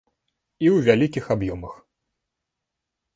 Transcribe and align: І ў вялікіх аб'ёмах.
І 0.65 0.69
ў 0.75 0.87
вялікіх 0.87 1.25
аб'ёмах. 1.35 1.75